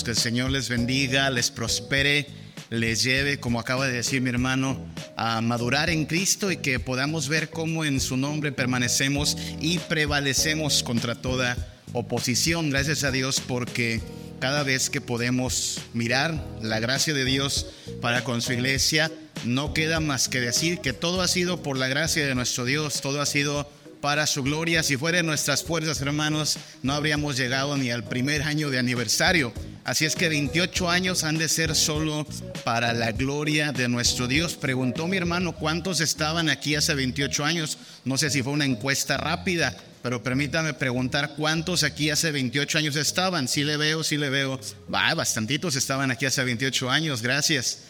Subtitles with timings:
[0.00, 2.26] que el Señor les bendiga, les prospere,
[2.70, 4.80] les lleve, como acaba de decir mi hermano,
[5.16, 10.82] a madurar en Cristo y que podamos ver cómo en su nombre permanecemos y prevalecemos
[10.82, 11.58] contra toda
[11.92, 12.70] oposición.
[12.70, 14.00] Gracias a Dios porque
[14.40, 17.66] cada vez que podemos mirar la gracia de Dios
[18.00, 19.12] para con su iglesia,
[19.44, 23.02] no queda más que decir que todo ha sido por la gracia de nuestro Dios,
[23.02, 23.68] todo ha sido
[24.00, 24.82] para su gloria.
[24.82, 29.52] Si fueran nuestras fuerzas, hermanos, no habríamos llegado ni al primer año de aniversario.
[29.84, 32.24] Así es que 28 años han de ser solo
[32.64, 34.54] para la gloria de nuestro Dios.
[34.54, 37.78] Preguntó mi hermano cuántos estaban aquí hace 28 años.
[38.04, 42.94] No sé si fue una encuesta rápida, pero permítame preguntar cuántos aquí hace 28 años
[42.94, 43.48] estaban.
[43.48, 44.60] Sí le veo, sí le veo.
[44.92, 47.80] Va, bastantitos estaban aquí hace 28 años, gracias.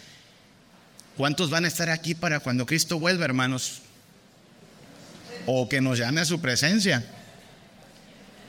[1.18, 3.82] ¿Cuántos van a estar aquí para cuando Cristo vuelva, hermanos?
[5.44, 7.04] O que nos llame a su presencia.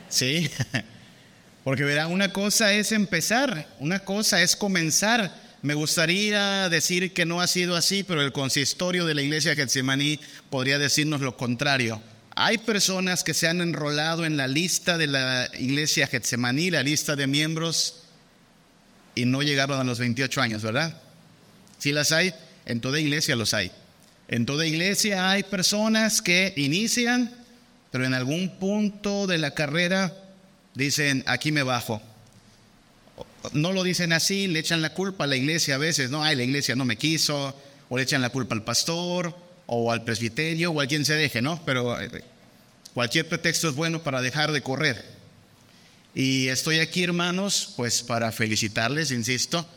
[0.08, 0.50] Sí,
[1.64, 5.34] porque verá, una cosa es empezar, una cosa es comenzar.
[5.62, 10.20] Me gustaría decir que no ha sido así, pero el consistorio de la iglesia Getsemaní
[10.50, 12.02] podría decirnos lo contrario.
[12.36, 17.16] Hay personas que se han enrolado en la lista de la iglesia Getsemaní, la lista
[17.16, 18.04] de miembros,
[19.16, 21.00] y no llegaron a los 28 años, ¿verdad?
[21.78, 22.34] Si las hay,
[22.66, 23.72] en toda iglesia los hay.
[24.28, 27.32] En toda iglesia hay personas que inician,
[27.92, 30.14] pero en algún punto de la carrera
[30.76, 32.02] dicen, aquí me bajo.
[33.52, 36.36] No lo dicen así, le echan la culpa a la iglesia a veces, no, ay,
[36.36, 37.56] la iglesia no me quiso,
[37.90, 39.36] o le echan la culpa al pastor,
[39.66, 41.62] o al presbiterio o a quien se deje, ¿no?
[41.66, 42.24] Pero eh,
[42.94, 45.04] cualquier pretexto es bueno para dejar de correr.
[46.16, 49.68] Y estoy aquí, hermanos, pues para felicitarles, insisto,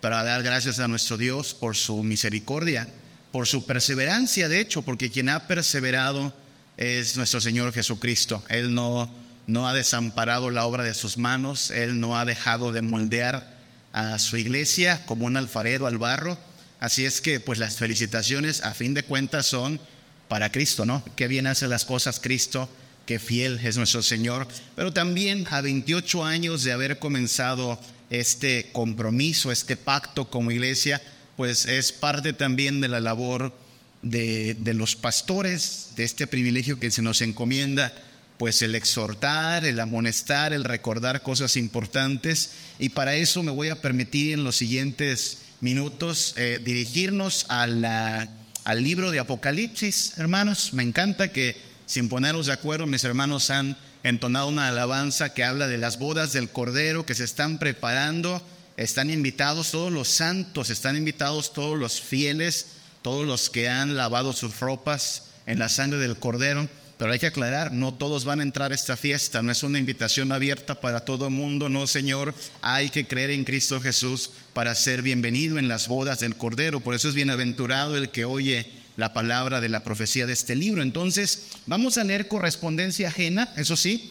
[0.00, 2.88] para dar gracias a nuestro Dios por su misericordia,
[3.30, 6.34] por su perseverancia, de hecho, porque quien ha perseverado
[6.76, 8.42] es nuestro Señor Jesucristo.
[8.48, 9.08] Él no,
[9.46, 13.56] no ha desamparado la obra de sus manos, Él no ha dejado de moldear
[13.92, 16.38] a su iglesia como un alfarero al barro
[16.80, 19.80] Así es que pues las felicitaciones a fin de cuentas son
[20.28, 21.02] para Cristo, ¿no?
[21.16, 22.68] Qué bien hace las cosas Cristo,
[23.06, 24.46] qué fiel es nuestro Señor.
[24.74, 27.80] Pero también a 28 años de haber comenzado
[28.10, 31.00] este compromiso, este pacto como iglesia,
[31.36, 33.56] pues es parte también de la labor
[34.02, 37.92] de, de los pastores, de este privilegio que se nos encomienda
[38.38, 42.50] pues el exhortar, el amonestar, el recordar cosas importantes.
[42.78, 48.28] Y para eso me voy a permitir en los siguientes minutos eh, dirigirnos al
[48.76, 50.72] libro de Apocalipsis, hermanos.
[50.72, 55.68] Me encanta que sin ponernos de acuerdo, mis hermanos han entonado una alabanza que habla
[55.68, 58.42] de las bodas del Cordero que se están preparando.
[58.76, 62.66] Están invitados todos los santos, están invitados todos los fieles,
[63.02, 66.68] todos los que han lavado sus ropas en la sangre del Cordero.
[66.98, 69.78] Pero hay que aclarar, no todos van a entrar a esta fiesta, no es una
[69.78, 74.74] invitación abierta para todo el mundo, no Señor, hay que creer en Cristo Jesús para
[74.74, 79.12] ser bienvenido en las bodas del Cordero, por eso es bienaventurado el que oye la
[79.12, 80.80] palabra de la profecía de este libro.
[80.82, 84.10] Entonces, vamos a leer correspondencia ajena, eso sí,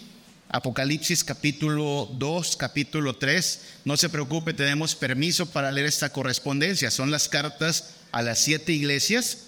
[0.50, 3.62] Apocalipsis capítulo 2, capítulo 3.
[3.84, 6.92] No se preocupe, tenemos permiso para leer esta correspondencia.
[6.92, 9.40] Son las cartas a las siete iglesias.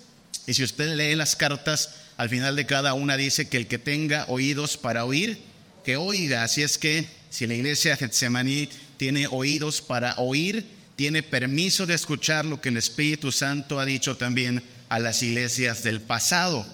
[0.48, 3.78] Y si usted lee las cartas, al final de cada una dice que el que
[3.78, 5.40] tenga oídos para oír,
[5.86, 6.44] que oiga.
[6.44, 12.44] Así es que si la iglesia Getsemaní tiene oídos para oír, tiene permiso de escuchar
[12.44, 16.66] lo que el Espíritu Santo ha dicho también a las iglesias del pasado.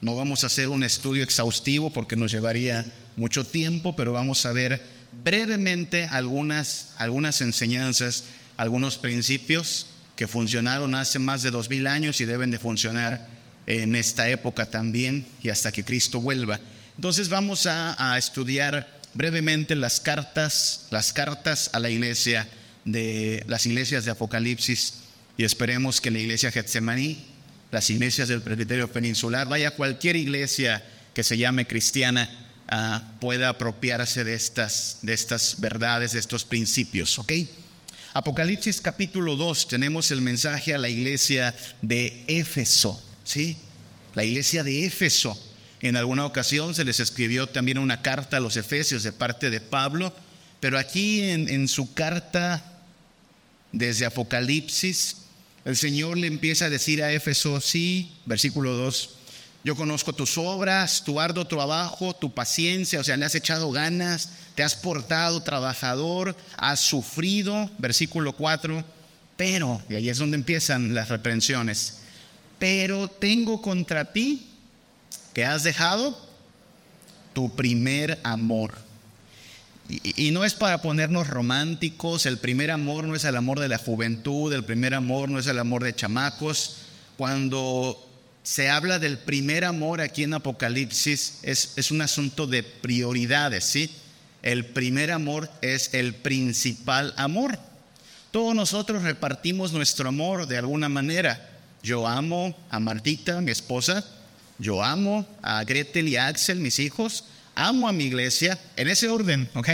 [0.00, 2.86] No vamos a hacer un estudio exhaustivo porque nos llevaría
[3.16, 4.80] mucho tiempo, pero vamos a ver
[5.24, 8.24] brevemente algunas, algunas enseñanzas,
[8.56, 13.26] algunos principios que funcionaron hace más de dos mil años y deben de funcionar
[13.80, 16.60] en esta época también y hasta que Cristo vuelva.
[16.96, 22.46] Entonces vamos a, estudiar brevemente las cartas, las cartas a la iglesia
[22.84, 24.94] de las iglesias de Apocalipsis
[25.36, 27.24] y esperemos que la iglesia Getsemaní,
[27.70, 32.28] las iglesias del presbiterio peninsular, vaya cualquier iglesia que se llame cristiana,
[32.68, 37.18] ah, pueda apropiarse de estas, de estas verdades, de estos principios.
[37.18, 37.32] ¿ok?
[38.12, 43.02] Apocalipsis capítulo 2 tenemos el mensaje a la iglesia de Éfeso.
[43.24, 43.56] ¿Sí?
[44.14, 45.38] La iglesia de Éfeso.
[45.80, 49.60] En alguna ocasión se les escribió también una carta a los Efesios de parte de
[49.60, 50.14] Pablo,
[50.60, 52.62] pero aquí en, su carta
[53.72, 55.16] desde Apocalipsis,
[55.64, 59.10] el Señor le empieza a decir a Éfeso, sí, versículo 2,
[59.64, 64.30] yo conozco tus obras, tu arduo trabajo, tu paciencia, o sea, le has echado ganas,
[64.54, 68.84] te has portado trabajador, has sufrido, versículo 4,
[69.36, 72.01] pero, y ahí es donde empiezan las reprensiones,
[72.62, 74.46] pero tengo contra ti
[75.34, 76.16] que has dejado
[77.32, 78.78] tu primer amor.
[79.88, 83.78] Y, no es para ponernos románticos, el primer amor no es el amor de la
[83.78, 86.76] juventud, el primer amor no es el amor de chamacos.
[87.16, 88.08] Cuando
[88.44, 93.90] se habla del primer amor aquí en Apocalipsis, es, es un asunto de prioridades, ¿sí?
[94.40, 97.58] El primer amor es el principal amor.
[98.30, 101.48] Todos nosotros repartimos nuestro amor de alguna manera.
[101.82, 104.04] Yo amo a Martita, mi esposa.
[104.58, 107.24] Yo amo a Gretel y a Axel, mis hijos
[107.54, 109.68] amo a mi iglesia en ese orden, ¿ok?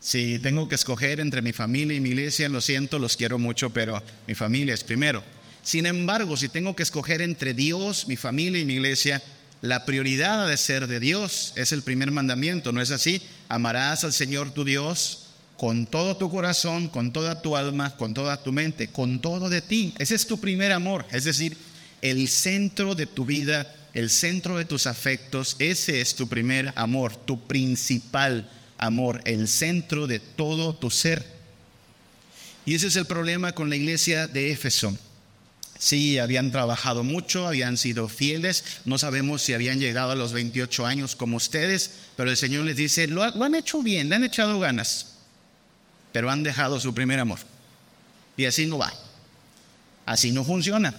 [0.00, 3.70] Si tengo que escoger entre mi familia y mi iglesia, lo siento, los quiero mucho,
[3.70, 5.22] pero mi familia es primero.
[5.62, 9.22] Sin embargo, si tengo que escoger entre Dios, mi familia y mi iglesia,
[9.62, 11.54] la prioridad ha de ser de Dios.
[11.56, 13.22] Es el primer mandamiento, ¿no es así?
[13.48, 15.23] Amarás al Señor tu Dios
[15.56, 19.62] con todo tu corazón, con toda tu alma, con toda tu mente, con todo de
[19.62, 19.94] ti.
[19.98, 21.56] Ese es tu primer amor, es decir,
[22.02, 27.14] el centro de tu vida el centro de tus afectos, ese es tu primer amor,
[27.14, 31.24] tu principal amor, el centro de todo tu ser.
[32.66, 34.98] Y ese es el problema con la iglesia de Éfeso.
[35.78, 40.86] Sí, habían trabajado mucho, habían sido fieles, no sabemos si habían llegado a los 28
[40.86, 44.24] años como ustedes, pero el Señor les dice, lo, lo han hecho bien, le han
[44.24, 45.13] echado ganas,
[46.14, 47.40] pero han dejado su primer amor.
[48.38, 48.90] Y así no va,
[50.06, 50.94] así no funciona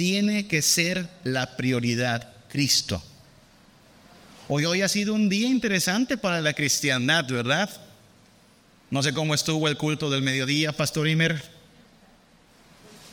[0.00, 3.02] tiene que ser la prioridad Cristo.
[4.48, 7.68] Hoy, hoy ha sido un día interesante para la cristiandad, ¿verdad?
[8.88, 11.44] No sé cómo estuvo el culto del mediodía, Pastor Imer.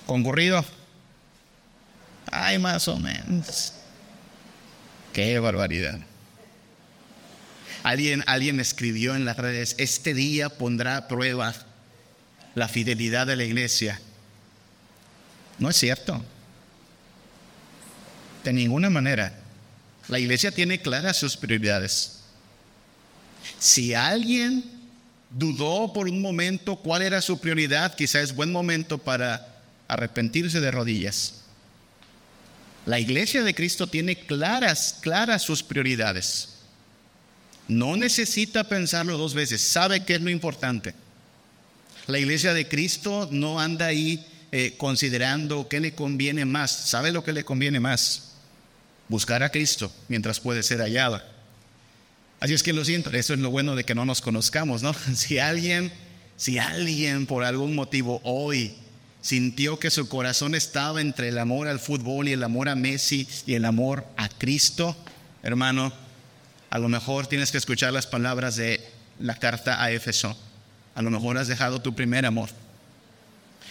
[0.06, 0.64] ¿Concurrido?
[2.32, 3.74] Ay, más o menos.
[5.12, 6.00] Qué barbaridad.
[7.88, 11.56] Alguien, alguien escribió en las redes, este día pondrá a prueba
[12.54, 14.02] la fidelidad de la iglesia.
[15.58, 16.22] No es cierto.
[18.44, 19.40] De ninguna manera.
[20.10, 22.24] La iglesia tiene claras sus prioridades.
[23.58, 24.66] Si alguien
[25.30, 30.72] dudó por un momento cuál era su prioridad, quizá es buen momento para arrepentirse de
[30.72, 31.36] rodillas.
[32.86, 36.57] La iglesia de Cristo tiene claras, claras sus prioridades.
[37.68, 40.94] No necesita pensarlo dos veces, sabe qué es lo importante.
[42.08, 47.24] La iglesia de Cristo no anda ahí eh, considerando qué le conviene más, sabe lo
[47.24, 48.32] que le conviene más
[49.10, 51.22] buscar a Cristo mientras puede ser hallado.
[52.40, 54.94] Así es que lo siento, eso es lo bueno de que no nos conozcamos, ¿no?
[55.16, 55.92] Si alguien,
[56.38, 58.76] si alguien por algún motivo hoy
[59.22, 63.28] sintió que su corazón estaba entre el amor al fútbol y el amor a Messi
[63.46, 64.96] y el amor a Cristo,
[65.44, 65.92] hermano,
[66.78, 68.80] a lo mejor tienes que escuchar las palabras de
[69.20, 70.38] la carta a Éfeso.
[70.94, 72.50] A lo mejor has dejado tu primer amor.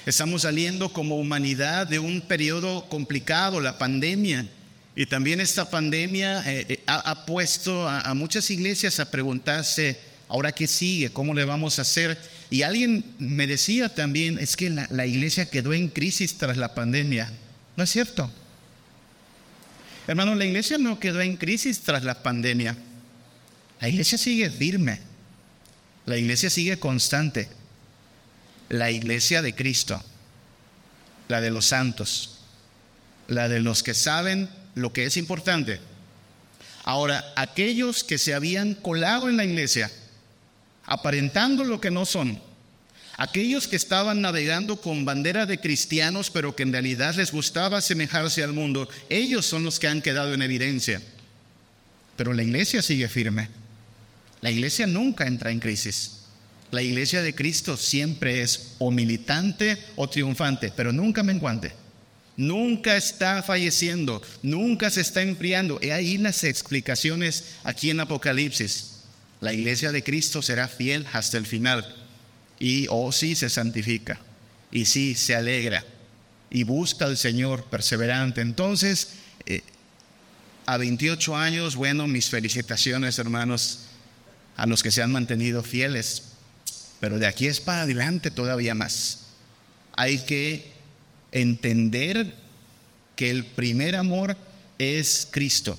[0.05, 4.49] Estamos saliendo como humanidad de un periodo complicado, la pandemia.
[4.97, 10.67] Y también esta pandemia eh, eh, ha, puesto a, muchas iglesias a preguntarse, ahora qué
[10.67, 12.19] sigue, cómo le vamos a hacer.
[12.50, 16.75] Y alguien me decía también, es que la, la iglesia quedó en crisis tras la
[16.75, 17.31] pandemia.
[17.76, 18.29] ¿No es cierto?
[20.09, 22.76] Hermano, la iglesia no quedó en crisis tras la pandemia.
[23.81, 25.00] La iglesia sigue firme.
[26.06, 27.49] La iglesia sigue constante.
[28.69, 30.02] La iglesia de Cristo.
[31.28, 32.38] La de los santos.
[33.28, 35.80] La de los que saben lo que es importante.
[36.85, 39.90] Ahora, aquellos que se habían colado en la iglesia,
[40.85, 42.40] aparentando lo que no son,
[43.16, 48.45] aquellos que estaban navegando con bandera de cristianos, pero que en realidad les gustaba asemejarse
[48.45, 51.02] al mundo, ellos son los que han quedado en evidencia.
[52.16, 53.49] Pero la iglesia sigue firme.
[54.47, 56.19] La iglesia nunca entra en crisis.
[56.71, 61.73] La iglesia de Cristo siempre es o militante o triunfante, pero nunca menguante.
[62.37, 65.81] Nunca está falleciendo, nunca se está enfriando.
[65.83, 69.00] Y ahí las explicaciones aquí en Apocalipsis.
[69.41, 71.85] La iglesia de Cristo será fiel hasta el final.
[72.61, 74.21] Y, oh sí, se santifica.
[74.71, 75.85] Y sí, se alegra.
[76.50, 78.43] Y busca al Señor perseverante.
[78.43, 79.09] Entonces,
[79.45, 79.62] eh,
[80.67, 83.86] a 28 años, bueno, mis felicitaciones, hermanos,
[84.56, 86.32] a los que se han mantenido fieles.
[87.00, 89.26] Pero de aquí es para adelante todavía más.
[89.96, 90.72] Hay que
[91.32, 92.34] entender
[93.14, 94.36] que el primer amor
[94.78, 95.78] es Cristo.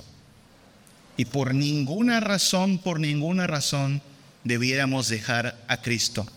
[1.18, 4.02] Y por ninguna razón, por ninguna razón,
[4.44, 6.28] debiéramos dejar a Cristo.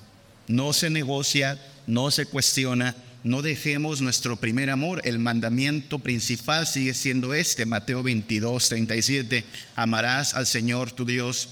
[0.48, 5.02] No se negocia, no se cuestiona, no dejemos nuestro primer amor.
[5.04, 9.44] El mandamiento principal sigue siendo este, Mateo 22, 37.
[9.76, 11.50] Amarás al Señor tu Dios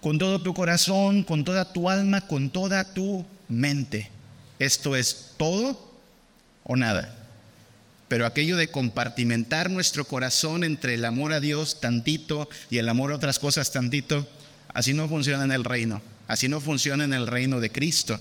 [0.00, 4.10] con todo tu corazón, con toda tu alma, con toda tu mente.
[4.58, 5.92] Esto es todo
[6.64, 7.16] o nada.
[8.08, 13.12] Pero aquello de compartimentar nuestro corazón entre el amor a Dios tantito y el amor
[13.12, 14.26] a otras cosas tantito,
[14.74, 16.02] Así no funciona en el reino.
[16.28, 18.20] Así no funciona en el reino de Cristo.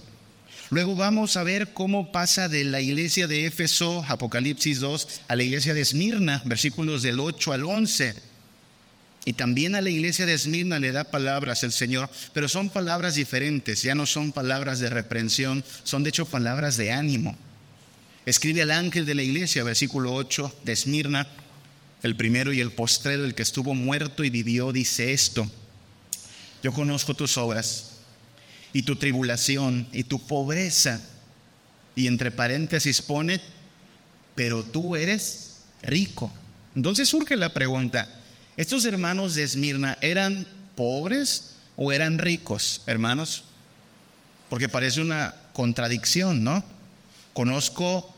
[0.72, 5.44] Luego vamos a ver cómo pasa de la iglesia de Éfeso, Apocalipsis 2, a la
[5.44, 8.29] iglesia de Esmirna, versículos del 8 al 11.
[9.26, 13.16] Y también a la iglesia de Esmirna le da palabras el Señor, pero son palabras
[13.16, 17.38] diferentes, ya no son palabras de reprensión, son de hecho palabras de ánimo.
[18.26, 21.28] Escribe al ángel de la iglesia, versículo 8 de Esmirna,
[22.02, 25.50] el primero y el postrero, el que estuvo muerto y vivió, dice esto,
[26.64, 27.92] yo conozco tus obras
[28.74, 31.02] y tu tribulación y tu pobreza.
[31.96, 33.42] Y entre paréntesis pone,
[34.36, 36.32] pero tú eres rico.
[36.76, 38.19] Entonces surge la pregunta,
[38.62, 43.44] ¿estos hermanos de Esmirna eran pobres o eran ricos, hermanos?
[44.50, 46.64] Porque parece una contradicción, ¿no?
[47.34, 48.14] Conozco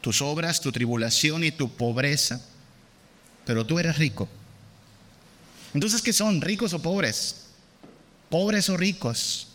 [0.00, 2.40] tus obras, tu tribulación y tu pobreza,
[3.46, 4.28] pero tú eres rico.
[5.72, 6.40] Entonces, ¿qué son?
[6.40, 7.44] ¿Ricos o pobres?
[8.34, 9.46] pobres o ricos.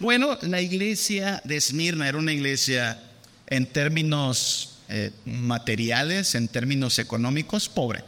[0.00, 2.98] Bueno, la iglesia de Esmirna era una iglesia
[3.46, 8.02] en términos eh, materiales, en términos económicos, pobre.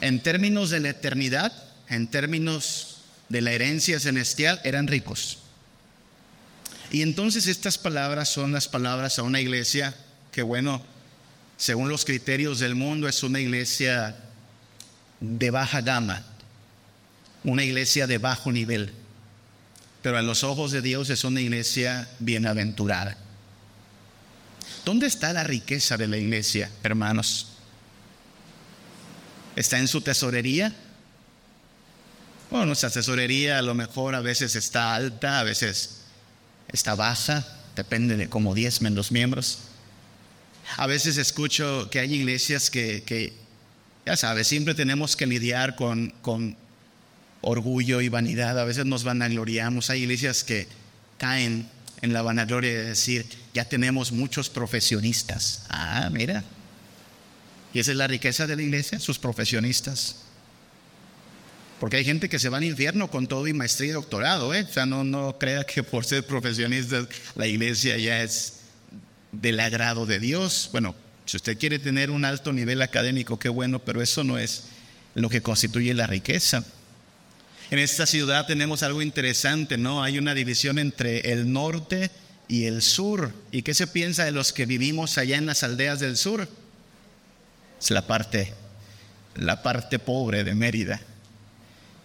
[0.00, 1.52] En términos de la eternidad,
[1.88, 2.98] en términos
[3.28, 5.38] de la herencia celestial, eran ricos.
[6.90, 9.94] Y entonces estas palabras son las palabras a una iglesia
[10.30, 10.82] que, bueno,
[11.56, 14.16] según los criterios del mundo, es una iglesia
[15.20, 16.24] de baja gama,
[17.42, 18.92] una iglesia de bajo nivel,
[20.02, 23.16] pero a los ojos de Dios es una iglesia bienaventurada.
[24.84, 27.55] ¿Dónde está la riqueza de la iglesia, hermanos?
[29.56, 30.72] ¿Está en su tesorería?
[32.50, 36.02] Bueno, nuestra tesorería a lo mejor a veces está alta, a veces
[36.68, 37.44] está baja,
[37.74, 39.58] depende de cómo diezmen los miembros.
[40.76, 43.32] A veces escucho que hay iglesias que,
[44.04, 46.56] ya sabes, siempre tenemos que lidiar con, con
[47.40, 48.58] orgullo y vanidad.
[48.58, 49.88] A veces nos vanagloriamos.
[49.90, 50.68] Hay iglesias que
[51.18, 51.68] caen
[52.02, 55.62] en la vanagloria de decir, ya tenemos muchos profesionistas.
[55.68, 56.44] Ah, mira.
[57.76, 60.16] Y esa es la riqueza de la iglesia, sus profesionistas.
[61.78, 64.54] Porque hay gente que se va al infierno con todo y maestría y doctorado.
[64.54, 64.66] ¿eh?
[64.66, 68.60] O sea, no, no crea que por ser profesionistas la iglesia ya es
[69.30, 70.70] del agrado de Dios.
[70.72, 70.94] Bueno,
[71.26, 74.68] si usted quiere tener un alto nivel académico, qué bueno, pero eso no es
[75.14, 76.64] lo que constituye la riqueza.
[77.70, 80.02] En esta ciudad tenemos algo interesante, ¿no?
[80.02, 82.10] Hay una división entre el norte
[82.48, 83.34] y el sur.
[83.52, 86.48] ¿Y qué se piensa de los que vivimos allá en las aldeas del sur?
[87.80, 88.54] Es la parte,
[89.34, 91.00] la parte pobre de Mérida.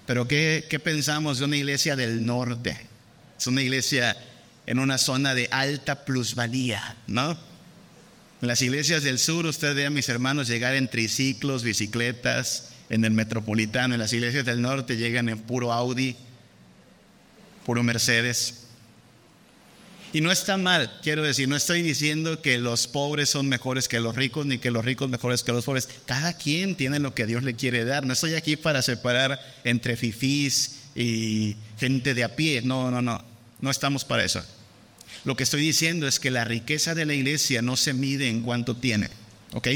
[0.05, 2.77] Pero ¿qué, ¿qué pensamos de una iglesia del norte?
[3.39, 4.15] Es una iglesia
[4.65, 7.31] en una zona de alta plusvalía, ¿no?
[8.41, 13.05] En las iglesias del sur usted ve a mis hermanos llegar en triciclos, bicicletas, en
[13.05, 16.15] el metropolitano, en las iglesias del norte llegan en puro Audi,
[17.65, 18.60] puro Mercedes.
[20.13, 24.01] Y no está mal, quiero decir, no estoy diciendo que los pobres son mejores que
[24.01, 25.87] los ricos, ni que los ricos mejores que los pobres.
[26.05, 28.05] Cada quien tiene lo que Dios le quiere dar.
[28.05, 32.61] No estoy aquí para separar entre fifís y gente de a pie.
[32.61, 33.23] No, no, no.
[33.61, 34.43] No estamos para eso.
[35.23, 38.41] Lo que estoy diciendo es que la riqueza de la iglesia no se mide en
[38.41, 39.09] cuánto tiene.
[39.53, 39.67] ¿Ok?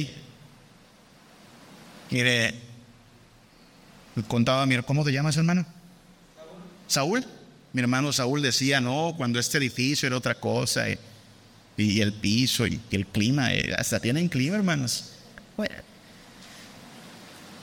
[2.09, 2.55] Mire,
[4.27, 5.65] contaba, ¿cómo te llamas, hermano?
[6.87, 7.25] Saúl.
[7.75, 10.85] Mi hermano Saúl decía, no, cuando este edificio era otra cosa,
[11.75, 15.11] y, el piso, y, el clima, eh, hasta tienen clima, hermanos.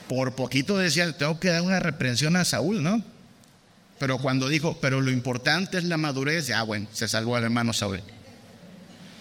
[0.07, 3.03] por poquito decía, tengo que dar una reprensión a Saúl, ¿no?
[3.97, 7.73] Pero cuando dijo, pero lo importante es la madurez, ah, bueno, se salvó al hermano
[7.73, 7.99] Saúl.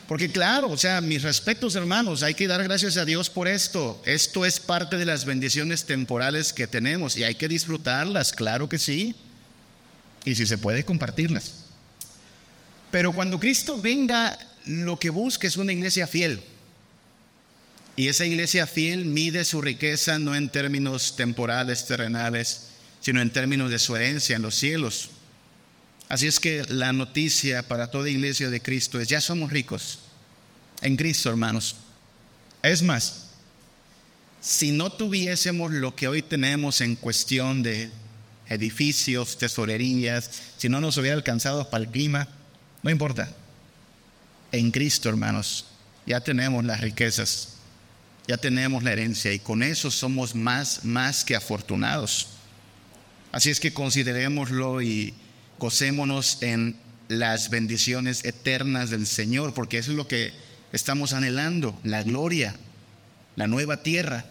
[0.06, 4.02] Porque claro, o sea, mis respetos hermanos, hay que dar gracias a Dios por esto.
[4.04, 8.78] Esto es parte de las bendiciones temporales que tenemos y hay que disfrutarlas, claro que
[8.78, 9.16] sí.
[10.24, 11.64] Y si se puede, compartirlas.
[12.90, 16.42] Pero cuando Cristo venga, lo que busca es una iglesia fiel.
[17.96, 22.68] Y esa iglesia fiel mide su riqueza no en términos temporales, terrenales,
[23.00, 25.10] sino en términos de su herencia en los cielos.
[26.08, 29.98] Así es que la noticia para toda iglesia de Cristo es, ya somos ricos
[30.82, 31.76] en Cristo, hermanos.
[32.62, 33.28] Es más,
[34.40, 37.90] si no tuviésemos lo que hoy tenemos en cuestión de
[38.52, 42.28] edificios, tesorerías, si no nos hubiera alcanzado para el clima,
[42.82, 43.30] no importa.
[44.50, 45.66] En Cristo, hermanos,
[46.06, 47.54] ya tenemos las riquezas,
[48.26, 52.28] ya tenemos la herencia y con eso somos más, más que afortunados.
[53.32, 55.14] Así es que considerémoslo y
[55.58, 56.76] gocémonos en
[57.08, 60.32] las bendiciones eternas del Señor, porque eso es lo que
[60.72, 62.54] estamos anhelando, la gloria,
[63.36, 64.24] la nueva tierra.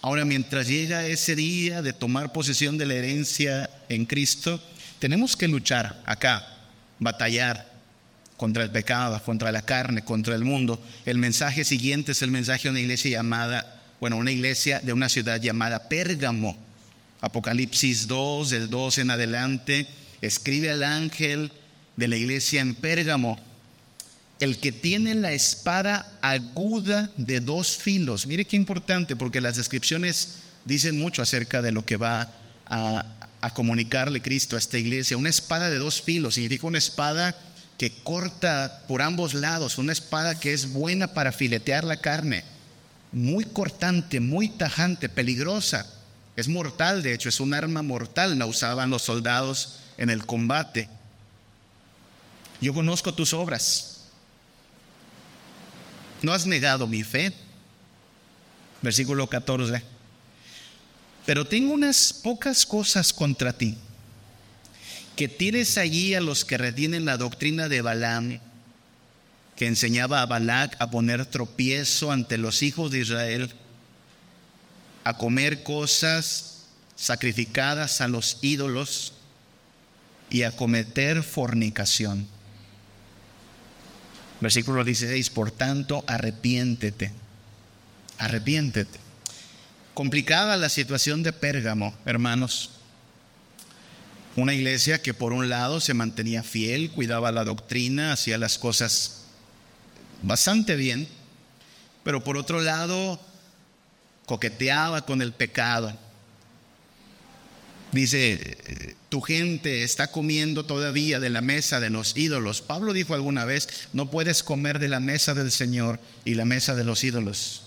[0.00, 4.62] Ahora, mientras llega ese día de tomar posesión de la herencia en Cristo,
[5.00, 6.46] tenemos que luchar acá,
[7.00, 7.68] batallar
[8.36, 10.80] contra el pecado, contra la carne, contra el mundo.
[11.04, 15.08] El mensaje siguiente es el mensaje de una iglesia llamada, bueno, una iglesia de una
[15.08, 16.56] ciudad llamada Pérgamo.
[17.20, 19.88] Apocalipsis 2, del 2 en adelante,
[20.20, 21.50] escribe al ángel
[21.96, 23.40] de la iglesia en Pérgamo,
[24.40, 28.26] el que tiene la espada aguda de dos filos.
[28.26, 32.30] Mire qué importante, porque las descripciones dicen mucho acerca de lo que va
[32.66, 33.04] a,
[33.54, 35.16] comunicarle Cristo a esta iglesia.
[35.16, 37.36] Una espada de dos filos significa una espada
[37.78, 42.44] que corta por ambos lados, una espada que es buena para filetear la carne,
[43.10, 45.86] muy cortante, muy tajante, peligrosa.
[46.36, 50.88] Es mortal, de hecho, es un arma mortal, la usaban los soldados en el combate.
[52.60, 53.97] Yo conozco tus obras
[56.22, 57.32] no has negado mi fe.
[58.82, 59.82] Versículo 14.
[61.26, 63.76] Pero tengo unas pocas cosas contra ti.
[65.16, 68.40] Que tienes allí a los que retienen la doctrina de Balaam,
[69.56, 73.52] que enseñaba a Balac a poner tropiezo ante los hijos de Israel,
[75.02, 79.12] a comer cosas sacrificadas a los ídolos
[80.30, 82.28] y a cometer fornicación.
[84.40, 87.12] Versículo 16, por tanto, arrepiéntete,
[88.18, 88.98] arrepiéntete.
[89.94, 92.70] Complicada la situación de Pérgamo, hermanos.
[94.36, 99.24] Una iglesia que por un lado se mantenía fiel, cuidaba la doctrina, hacía las cosas
[100.22, 101.08] bastante bien,
[102.04, 103.20] pero por otro lado
[104.26, 105.96] coqueteaba con el pecado
[107.92, 112.60] Dice, tu gente está comiendo todavía de la mesa de los ídolos.
[112.60, 116.74] Pablo dijo alguna vez, no puedes comer de la mesa del Señor y la mesa
[116.74, 117.62] de los ídolos.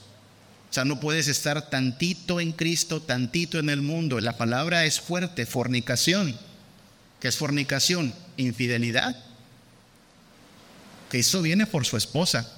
[0.69, 4.19] O sea, no puedes estar tantito en Cristo, tantito en el mundo.
[4.21, 6.37] La palabra es fuerte, fornicación.
[7.19, 8.13] ¿Qué es fornicación?
[8.37, 9.15] Infidelidad.
[11.11, 12.49] Eso viene por su esposa.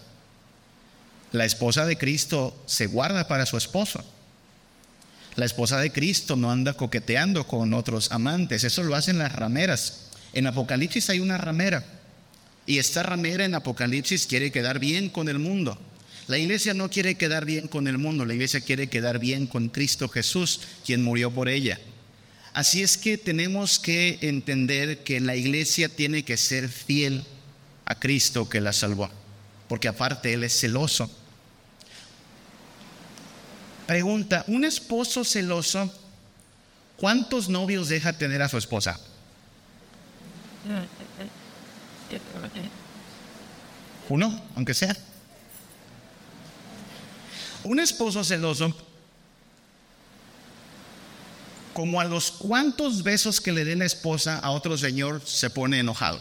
[1.31, 4.03] La esposa de Cristo se guarda para su esposo.
[5.35, 10.09] La esposa de Cristo no anda coqueteando con otros amantes, eso lo hacen las rameras.
[10.33, 11.83] En Apocalipsis hay una ramera
[12.65, 15.77] y esta ramera en Apocalipsis quiere quedar bien con el mundo.
[16.27, 19.69] La iglesia no quiere quedar bien con el mundo, la iglesia quiere quedar bien con
[19.69, 21.79] Cristo Jesús, quien murió por ella.
[22.53, 27.23] Así es que tenemos que entender que la iglesia tiene que ser fiel
[27.85, 29.09] a Cristo que la salvó,
[29.67, 31.11] porque aparte Él es celoso.
[33.85, 35.91] Pregunta, ¿un esposo celoso
[36.97, 38.99] cuántos novios deja tener a su esposa?
[44.09, 44.95] Uno, aunque sea.
[47.63, 48.75] Un esposo celoso,
[51.73, 55.79] como a los cuantos besos que le dé la esposa a otro señor, se pone
[55.79, 56.17] enojado.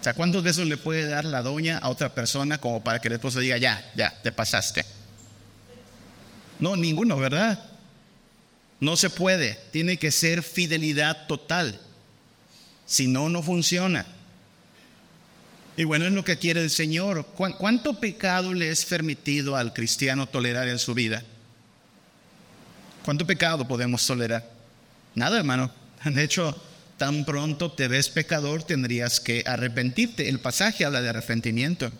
[0.00, 3.08] O sea, ¿cuántos besos le puede dar la doña a otra persona como para que
[3.08, 4.84] el esposo diga, ya, ya, te pasaste?
[6.60, 7.62] No, ninguno, ¿verdad?
[8.80, 9.58] No se puede.
[9.70, 11.80] Tiene que ser fidelidad total.
[12.86, 14.06] Si no, no funciona.
[15.76, 17.26] Y bueno, es lo que quiere el Señor.
[17.34, 21.22] ¿Cuánto pecado le es permitido al cristiano tolerar en su vida?
[23.04, 24.48] ¿Cuánto pecado podemos tolerar?
[25.14, 25.70] Nada, hermano.
[26.04, 26.56] De hecho,
[26.96, 30.28] tan pronto te ves pecador, tendrías que arrepentirte.
[30.28, 31.90] El pasaje habla de arrepentimiento.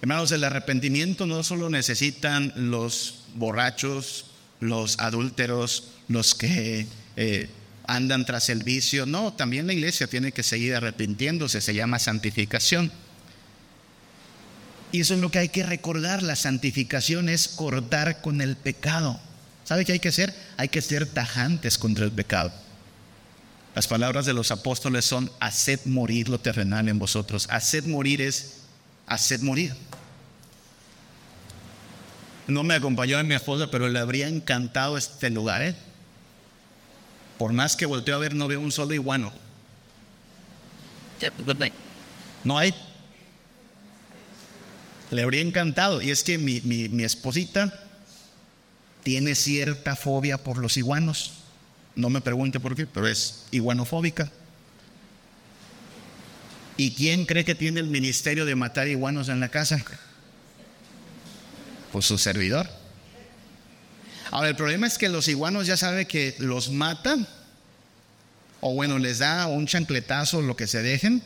[0.00, 4.26] Hermanos, el arrepentimiento no solo necesitan los borrachos,
[4.60, 7.48] los adúlteros, los que eh,
[7.86, 9.06] andan tras el vicio.
[9.06, 12.92] No, también la iglesia tiene que seguir arrepintiéndose, se llama santificación.
[14.92, 19.20] Y eso es lo que hay que recordar, la santificación es cortar con el pecado.
[19.64, 20.32] ¿Sabe qué hay que hacer?
[20.56, 22.52] Hay que ser tajantes contra el pecado.
[23.74, 27.46] Las palabras de los apóstoles son, haced morir lo terrenal en vosotros.
[27.50, 28.60] Haced morir es,
[29.06, 29.74] haced morir.
[32.46, 35.62] No me acompañó mi esposa, pero le habría encantado este lugar.
[35.62, 35.74] ¿eh?
[37.38, 39.32] Por más que volteo a ver, no veo un solo iguano.
[42.44, 42.72] No hay.
[45.10, 46.00] Le habría encantado.
[46.00, 47.72] Y es que mi, mi esposita
[49.02, 51.32] tiene cierta fobia por los iguanos.
[51.96, 54.30] No me pregunte por qué, pero es iguanofóbica.
[56.76, 59.82] ¿Y quién cree que tiene el ministerio de matar iguanos en la casa?
[61.92, 62.68] Pues su servidor.
[64.30, 67.26] Ahora, el problema es que los iguanos ya saben que los matan,
[68.60, 71.22] o bueno, les da un chancletazo, lo que se dejen,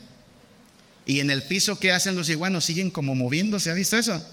[1.07, 2.64] y en el piso, ¿qué hacen los iguanos?
[2.64, 4.25] Siguen como moviéndose, ¿ha visto eso?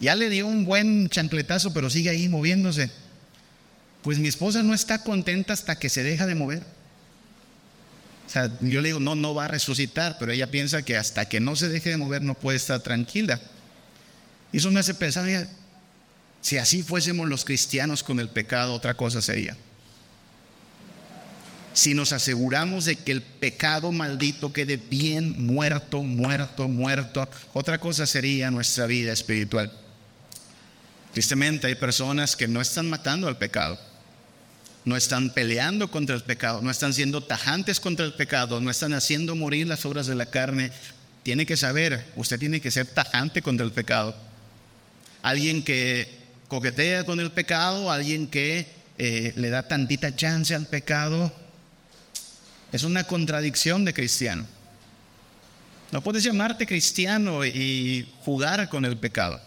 [0.00, 2.90] Ya le dio un buen chancletazo, pero sigue ahí moviéndose.
[4.02, 6.62] Pues mi esposa no está contenta hasta que se deja de mover.
[8.26, 11.28] O sea, yo le digo, no, no va a resucitar, pero ella piensa que hasta
[11.28, 13.40] que no se deje de mover no puede estar tranquila.
[14.52, 15.26] Y eso me hace pensar,
[16.40, 19.56] si así fuésemos los cristianos con el pecado, otra cosa sería.
[21.74, 28.06] Si nos aseguramos de que el pecado maldito quede bien muerto, muerto, muerto, otra cosa
[28.06, 29.70] sería nuestra vida espiritual.
[31.12, 33.78] Tristemente hay personas que no están matando al pecado,
[34.84, 38.92] no están peleando contra el pecado, no están siendo tajantes contra el pecado, no están
[38.92, 40.72] haciendo morir las obras de la carne.
[41.22, 44.27] Tiene que saber, usted tiene que ser tajante contra el pecado.
[45.22, 46.08] Alguien que
[46.48, 48.66] coquetea con el pecado, alguien que
[48.98, 51.32] eh, le da tantita chance al pecado,
[52.72, 54.46] es una contradicción de cristiano.
[55.90, 59.40] No puedes llamarte cristiano y jugar con el pecado.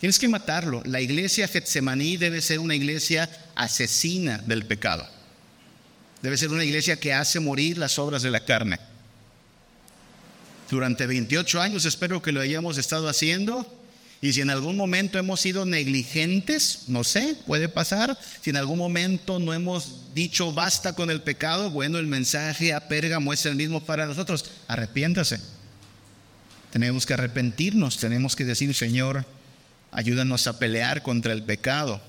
[0.00, 0.82] Tienes que matarlo.
[0.84, 5.06] La iglesia Getsemaní debe ser una iglesia asesina del pecado.
[6.22, 8.78] Debe ser una iglesia que hace morir las obras de la carne.
[10.70, 13.77] Durante 28 años espero que lo hayamos estado haciendo.
[14.20, 18.18] Y si en algún momento hemos sido negligentes, no sé, puede pasar.
[18.42, 22.88] Si en algún momento no hemos dicho basta con el pecado, bueno, el mensaje a
[22.88, 24.44] Pérgamo es el mismo para nosotros.
[24.66, 25.38] Arrepiéntase.
[26.72, 29.24] Tenemos que arrepentirnos, tenemos que decir, Señor,
[29.90, 32.00] Ayúdanos a pelear contra el pecado.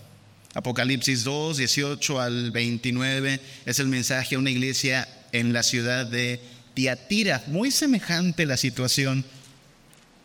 [0.54, 6.42] Apocalipsis 2, 18 al 29 es el mensaje a una iglesia en la ciudad de
[6.74, 7.44] Tiatira.
[7.48, 9.24] Muy semejante la situación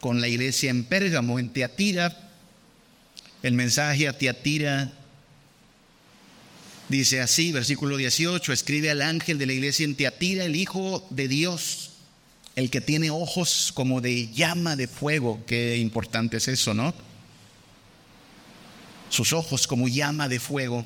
[0.05, 2.15] con la iglesia en Pérgamo, en Tiatira.
[3.43, 4.93] El mensaje a Tiatira
[6.91, 11.27] dice así, versículo 18, escribe al ángel de la iglesia en Tiatira, el Hijo de
[11.27, 11.93] Dios,
[12.55, 15.43] el que tiene ojos como de llama de fuego.
[15.47, 16.93] Qué importante es eso, ¿no?
[19.09, 20.85] sus ojos como llama de fuego,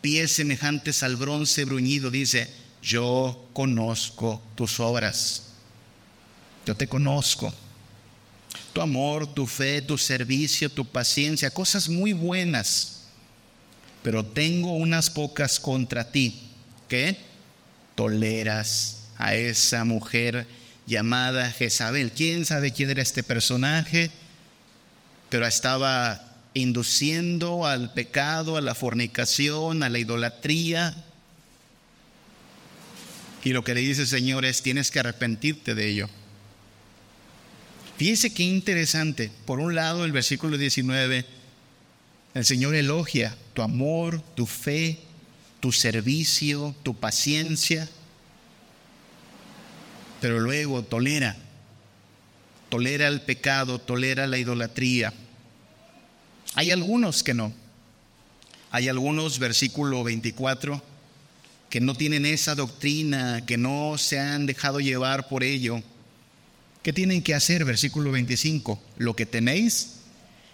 [0.00, 2.48] pies semejantes al bronce bruñido, dice,
[2.80, 5.54] yo conozco tus obras,
[6.64, 7.52] yo te conozco.
[8.72, 13.02] Tu amor, tu fe, tu servicio, tu paciencia, cosas muy buenas,
[14.02, 16.40] pero tengo unas pocas contra ti,
[16.88, 17.16] que
[17.94, 20.46] toleras a esa mujer
[20.86, 22.12] llamada Jezabel.
[22.12, 24.10] ¿Quién sabe quién era este personaje?
[25.30, 30.94] Pero estaba induciendo al pecado, a la fornicación, a la idolatría.
[33.42, 36.08] Y lo que le dice el Señor es, tienes que arrepentirte de ello.
[37.96, 39.30] Fíjese qué interesante.
[39.46, 41.24] Por un lado, el versículo 19,
[42.34, 44.98] el Señor elogia tu amor, tu fe,
[45.60, 47.88] tu servicio, tu paciencia,
[50.20, 51.36] pero luego tolera,
[52.68, 55.12] tolera el pecado, tolera la idolatría.
[56.54, 57.52] Hay algunos que no.
[58.72, 60.82] Hay algunos, versículo 24,
[61.70, 65.80] que no tienen esa doctrina, que no se han dejado llevar por ello.
[66.84, 67.64] ¿Qué tienen que hacer?
[67.64, 68.80] Versículo 25.
[68.98, 69.94] Lo que tenéis,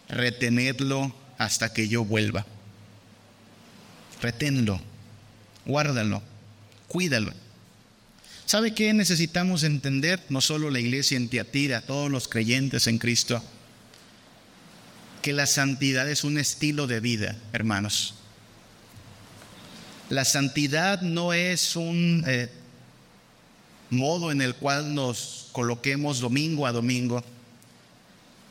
[0.08, 2.46] retenedlo hasta que yo vuelva.
[4.22, 4.80] Reténlo,
[5.66, 6.22] guárdalo,
[6.86, 7.32] cuídalo.
[8.46, 10.22] ¿Sabe qué necesitamos entender?
[10.28, 13.42] No solo la iglesia en Tiatira, todos los creyentes en Cristo
[15.22, 18.14] que la santidad es un estilo de vida, hermanos.
[20.08, 22.48] La santidad no es un eh,
[23.90, 27.22] modo en el cual nos coloquemos domingo a domingo.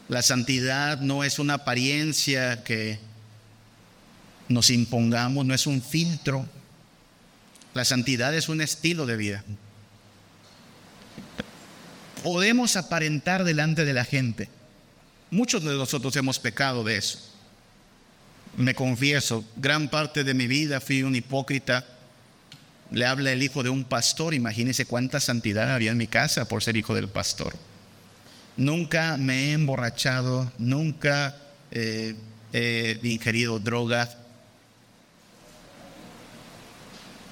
[0.08, 3.00] La santidad no es una apariencia que
[4.48, 6.46] nos impongamos, no es un filtro.
[7.74, 9.44] La santidad es un estilo de vida.
[12.24, 14.50] Podemos aparentar delante de la gente
[15.32, 17.20] Muchos de nosotros hemos pecado de eso.
[18.58, 21.86] Me confieso, gran parte de mi vida fui un hipócrita.
[22.92, 26.64] Le habla el hijo de un pastor, imagínese cuánta santidad había en mi casa por
[26.64, 27.56] ser hijo del pastor.
[28.58, 31.36] Nunca me he emborrachado, nunca
[31.72, 32.16] eh,
[32.52, 34.10] he ingerido droga,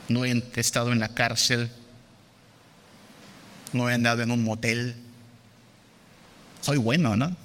[0.09, 1.69] no he estado en la cárcel,
[3.73, 4.95] no he andado en un motel.
[6.61, 7.35] Soy bueno, ¿no?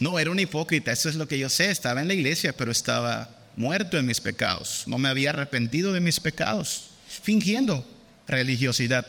[0.00, 1.70] No, era un hipócrita, eso es lo que yo sé.
[1.70, 4.84] Estaba en la iglesia, pero estaba muerto en mis pecados.
[4.86, 6.85] No me había arrepentido de mis pecados.
[7.26, 7.84] Fingiendo
[8.28, 9.04] religiosidad,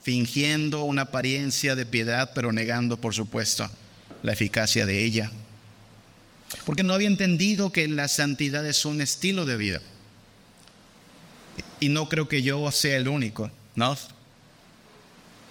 [0.00, 3.68] fingiendo una apariencia de piedad, pero negando, por supuesto,
[4.22, 5.32] la eficacia de ella.
[6.64, 9.80] Porque no había entendido que la santidad es un estilo de vida.
[11.80, 13.98] Y no creo que yo sea el único, ¿no?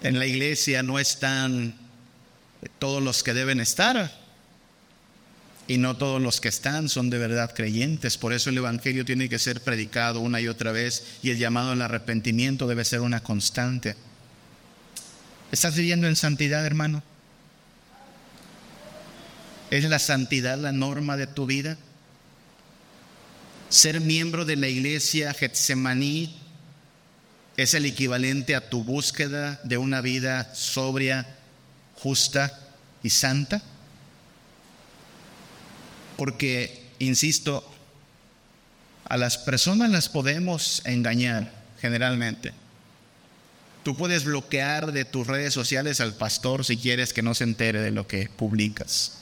[0.02, 1.74] En la iglesia no están
[2.78, 4.23] todos los que deben estar
[5.66, 8.18] Y no todos los que están son de verdad creyentes.
[8.18, 11.72] Por eso el Evangelio tiene que ser predicado una y otra vez y el llamado
[11.72, 13.96] al arrepentimiento debe ser una constante.
[15.50, 17.02] ¿Estás viviendo en santidad, hermano?
[19.70, 21.78] ¿Es la santidad la norma de tu vida?
[23.70, 26.36] Ser miembro de la iglesia Getsemaní
[27.56, 31.26] es el equivalente a tu búsqueda de una vida sobria,
[31.94, 32.60] justa
[33.02, 33.62] y santa.
[36.16, 37.68] Porque, insisto,
[39.04, 42.52] a las personas las podemos engañar generalmente.
[43.82, 47.80] Tú puedes bloquear de tus redes sociales al pastor si quieres que no se entere
[47.80, 49.18] de lo que publicas.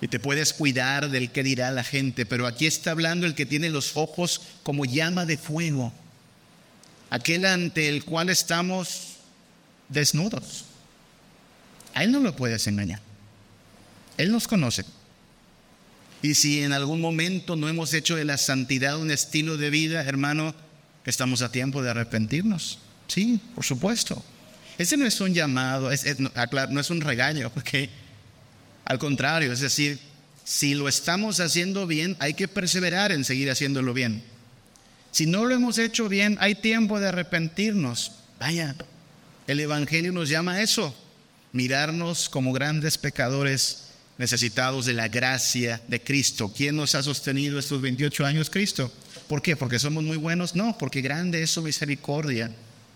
[0.00, 3.46] Y te puedes cuidar del que dirá la gente, pero aquí está hablando el que
[3.46, 5.92] tiene los ojos como llama de fuego,
[7.10, 9.16] aquel ante el cual estamos
[9.88, 10.66] desnudos.
[11.94, 13.00] A él no lo puedes engañar.
[14.18, 14.84] Él nos conoce.
[16.22, 20.02] Y si en algún momento no hemos hecho de la santidad un estilo de vida,
[20.02, 20.54] hermano,
[21.04, 22.78] estamos a tiempo de arrepentirnos.
[23.06, 24.22] Sí, por supuesto.
[24.78, 25.90] Ese no es un llamado,
[26.70, 27.88] no es un regaño, porque
[28.84, 29.98] al contrario, es decir,
[30.44, 34.22] si lo estamos haciendo bien, hay que perseverar en seguir haciéndolo bien.
[35.10, 38.12] Si no lo hemos hecho bien, hay tiempo de arrepentirnos.
[38.38, 38.76] Vaya,
[39.46, 40.94] el Evangelio nos llama a eso,
[41.52, 43.85] mirarnos como grandes pecadores
[44.18, 46.52] necesitados de la gracia de Cristo.
[46.54, 48.50] ¿Quién nos ha sostenido estos 28 años?
[48.50, 48.90] Cristo.
[49.28, 49.56] ¿Por qué?
[49.56, 50.54] ¿Porque somos muy buenos?
[50.54, 52.50] No, porque grande es su misericordia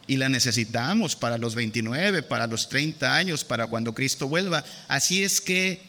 [0.06, 4.64] y la necesitamos para los 29, para los 30 años, para cuando Cristo vuelva.
[4.88, 5.82] Así es que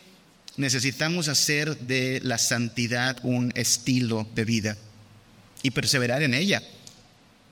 [0.58, 4.78] necesitamos hacer de la santidad un estilo de vida
[5.64, 6.62] y perseverar en ella.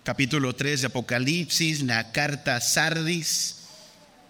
[0.04, 3.59] Capítulo 3 de Apocalipsis, la carta Sardis,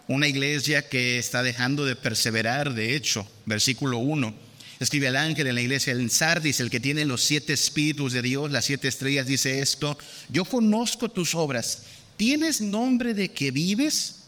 [0.09, 4.33] una iglesia que está dejando de perseverar, de hecho, versículo 1.
[4.79, 8.23] Escribe el ángel en la iglesia en Sardis, el que tiene los siete espíritus de
[8.23, 9.95] Dios, las siete estrellas, dice esto,
[10.29, 11.83] yo conozco tus obras,
[12.17, 14.21] tienes nombre de que vives,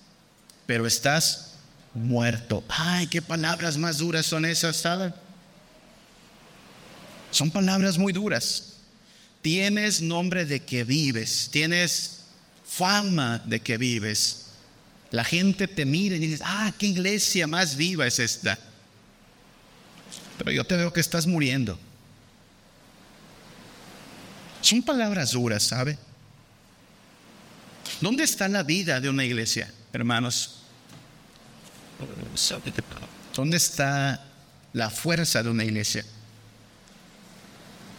[0.67, 1.55] pero estás
[1.95, 2.63] muerto.
[2.69, 5.11] Ay, qué palabras más duras son esas, ¿saben?
[7.31, 8.73] Son palabras muy duras.
[9.41, 12.19] Tienes nombre de que vives, tienes
[12.63, 14.40] fama de que vives,
[15.11, 18.57] la gente te mira y dices, ah, qué iglesia más viva es esta.
[20.37, 21.77] Pero yo te veo que estás muriendo.
[24.61, 25.97] Son palabras duras, ¿sabe?
[27.99, 30.61] ¿Dónde está la vida de una iglesia, hermanos?
[33.35, 34.25] ¿Dónde está
[34.71, 36.05] la fuerza de una iglesia?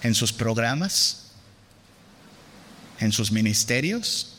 [0.03, 1.33] ¿En sus programas?
[2.99, 4.32] ¿En sus ministerios?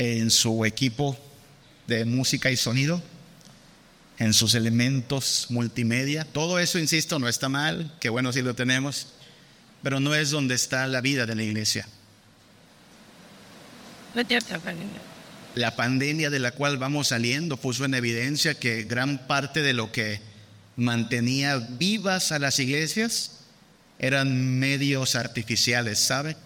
[0.00, 1.14] En su equipo
[1.86, 3.02] de música y sonido,
[4.18, 6.24] en sus elementos multimedia.
[6.24, 9.08] Todo eso, insisto, no está mal, qué bueno si lo tenemos,
[9.82, 11.86] pero no es donde está la vida de la iglesia.
[15.54, 19.92] La pandemia de la cual vamos saliendo puso en evidencia que gran parte de lo
[19.92, 20.18] que
[20.76, 23.40] mantenía vivas a las iglesias
[23.98, 26.38] eran medios artificiales, ¿sabe?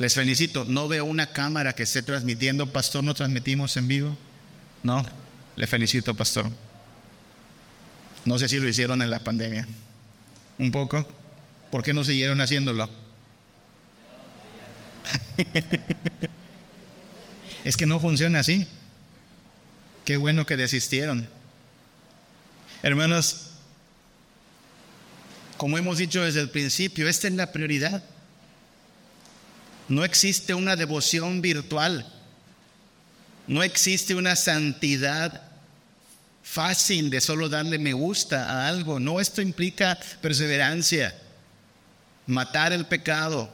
[0.00, 0.64] Les felicito.
[0.64, 2.72] No veo una cámara que esté transmitiendo.
[2.72, 4.16] Pastor, ¿no transmitimos en vivo?
[4.82, 5.04] No.
[5.56, 6.50] Le felicito, pastor.
[8.24, 9.68] No sé si lo hicieron en la pandemia.
[10.58, 11.06] Un poco.
[11.70, 12.88] ¿Por qué no siguieron haciéndolo?
[17.64, 18.66] es que no funciona así.
[20.06, 21.28] Qué bueno que desistieron.
[22.82, 23.50] Hermanos,
[25.58, 28.02] como hemos dicho desde el principio, esta es la prioridad.
[29.90, 32.06] No existe una devoción virtual.
[33.48, 35.42] No existe una santidad
[36.44, 39.00] fácil de solo darle me gusta a algo.
[39.00, 41.12] No, esto implica perseverancia,
[42.28, 43.52] matar el pecado,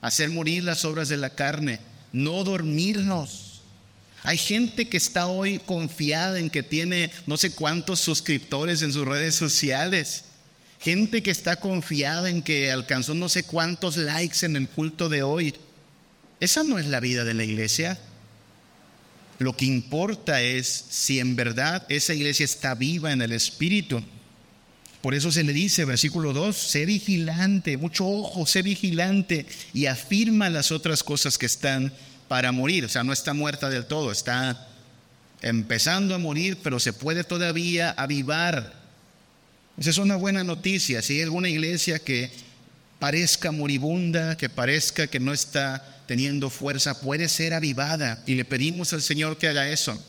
[0.00, 1.78] hacer morir las obras de la carne,
[2.12, 3.60] no dormirnos.
[4.24, 9.06] Hay gente que está hoy confiada en que tiene no sé cuántos suscriptores en sus
[9.06, 10.24] redes sociales.
[10.80, 15.22] Gente que está confiada en que alcanzó no sé cuántos likes en el culto de
[15.22, 15.54] hoy.
[16.40, 17.98] Esa no es la vida de la iglesia.
[19.38, 24.02] Lo que importa es si en verdad esa iglesia está viva en el Espíritu.
[25.02, 30.50] Por eso se le dice, versículo 2, sé vigilante, mucho ojo, sé vigilante y afirma
[30.50, 31.92] las otras cosas que están
[32.28, 32.84] para morir.
[32.84, 34.68] O sea, no está muerta del todo, está
[35.42, 38.74] empezando a morir, pero se puede todavía avivar.
[39.78, 41.02] Esa es una buena noticia.
[41.02, 42.30] Si hay alguna iglesia que
[42.98, 48.92] parezca moribunda, que parezca que no está teniendo fuerza, puede ser avivada y le pedimos
[48.92, 50.02] al Señor que haga eso.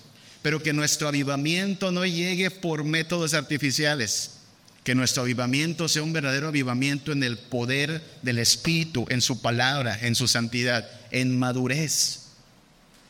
[0.43, 4.31] pero que nuestro avivamiento no llegue por métodos artificiales.
[4.85, 9.99] Que nuestro avivamiento sea un verdadero avivamiento en el poder del Espíritu, en su palabra,
[10.01, 12.27] en su santidad, en madurez.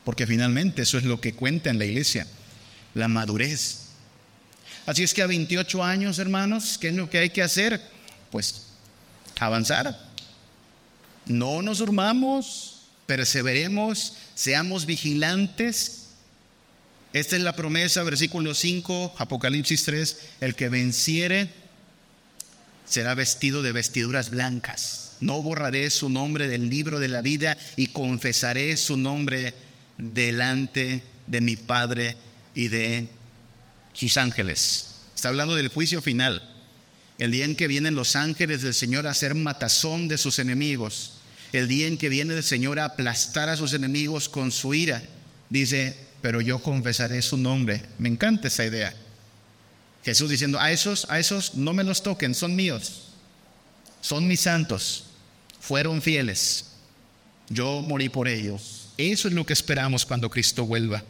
[0.03, 2.25] Porque finalmente eso es lo que cuenta en la iglesia,
[2.95, 3.81] la madurez.
[4.87, 7.79] Así es que a 28 años, hermanos, ¿qué es lo que hay que hacer?
[8.31, 8.66] Pues
[9.45, 9.97] avanzar.
[11.25, 16.07] No nos durmamos, perseveremos, seamos vigilantes.
[17.13, 21.49] Esta es la promesa, versículo 5, Apocalipsis 3, el que venciere
[22.85, 25.17] será vestido de vestiduras blancas.
[25.19, 29.53] No borraré su nombre del libro de la vida y confesaré su nombre
[29.97, 32.15] delante de mi Padre
[32.53, 33.07] y de
[33.93, 34.95] sus ángeles.
[35.15, 36.41] Está hablando del juicio final,
[37.17, 41.13] el día en que vienen los ángeles del Señor a hacer matazón de sus enemigos,
[41.53, 45.01] el día en que viene el Señor a aplastar a sus enemigos con su ira.
[45.49, 47.81] Dice, pero yo confesaré su nombre.
[47.97, 48.93] Me encanta esa idea.
[50.03, 53.09] Jesús diciendo, a esos, a esos no me los toquen, son míos,
[53.99, 55.05] son mis santos,
[55.59, 56.67] fueron fieles,
[57.49, 58.89] yo morí por ellos.
[58.97, 61.03] Eso es lo que esperamos cuando Cristo vuelva.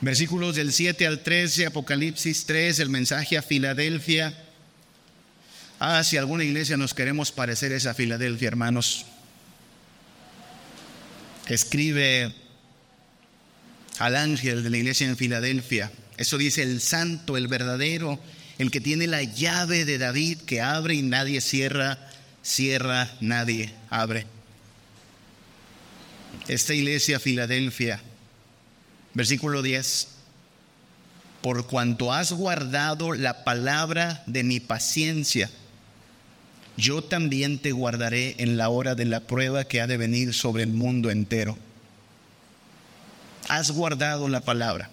[0.00, 4.32] Versículos del 7 al 13, Apocalipsis 3, el mensaje a Filadelfia.
[5.80, 9.06] Ah, si alguna iglesia nos queremos parecer esa Filadelfia, hermanos.
[11.48, 12.32] Escribe
[13.98, 15.90] al ángel de la iglesia en Filadelfia.
[16.16, 18.20] Eso dice el santo, el verdadero,
[18.58, 21.98] el que tiene la llave de David que abre y nadie cierra,
[22.42, 24.26] cierra, nadie abre.
[26.46, 28.00] Esta iglesia Filadelfia
[29.18, 30.06] Versículo 10.
[31.42, 35.50] Por cuanto has guardado la palabra de mi paciencia,
[36.76, 40.62] yo también te guardaré en la hora de la prueba que ha de venir sobre
[40.62, 41.58] el mundo entero.
[43.48, 44.88] Has guardado la palabra.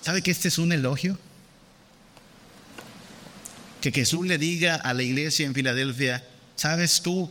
[0.00, 1.18] ¿Sabe que este es un elogio?
[3.82, 7.30] Que Jesús le diga a la iglesia en Filadelfia, sabes tú,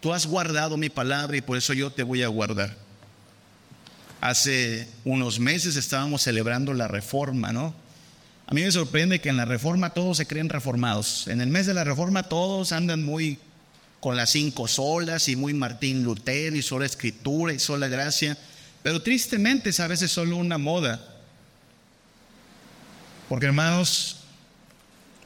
[0.00, 2.89] tú has guardado mi palabra y por eso yo te voy a guardar.
[4.20, 7.74] Hace unos meses estábamos celebrando la reforma, ¿no?
[8.46, 11.28] A mí me sorprende que en la reforma todos se creen reformados.
[11.28, 13.38] En el mes de la reforma todos andan muy
[14.00, 18.36] con las cinco solas y muy Martín Lutero y sola escritura y sola gracia.
[18.82, 21.00] Pero tristemente es a veces solo una moda.
[23.28, 24.16] Porque hermanos,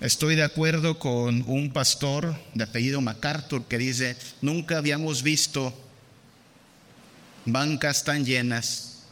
[0.00, 5.72] estoy de acuerdo con un pastor de apellido MacArthur que dice, nunca habíamos visto
[7.44, 9.02] bancas tan llenas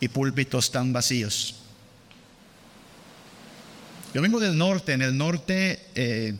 [0.00, 1.56] y púlpitos tan vacíos.
[4.14, 6.34] Yo vengo del norte, en el norte eh,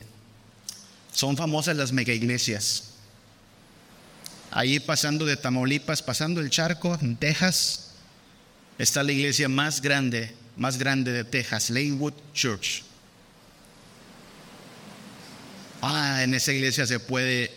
[1.12, 2.85] son famosas las mega iglesias.
[4.50, 7.90] Ahí pasando de Tamaulipas, pasando el charco, en Texas,
[8.78, 12.83] está la iglesia más grande, más grande de Texas, Lanewood Church.
[15.83, 17.52] Ah, en esa iglesia se puede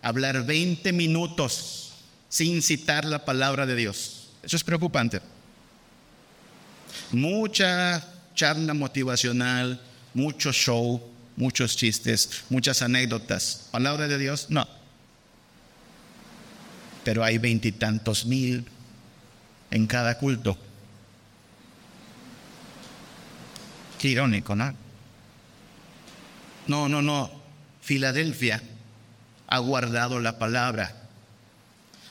[0.00, 1.87] hablar 20 minutos
[2.28, 4.30] sin citar la palabra de Dios.
[4.42, 5.20] Eso es preocupante.
[7.12, 9.80] Mucha charla motivacional,
[10.14, 11.02] mucho show,
[11.36, 13.68] muchos chistes, muchas anécdotas.
[13.70, 14.46] ¿Palabra de Dios?
[14.50, 14.66] No.
[17.04, 18.66] Pero hay veintitantos mil
[19.70, 20.58] en cada culto.
[23.98, 24.74] Qué irónico, ¿no?
[26.66, 27.30] No, no, no.
[27.80, 28.62] Filadelfia
[29.46, 31.07] ha guardado la palabra